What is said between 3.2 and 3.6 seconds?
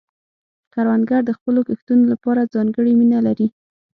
لري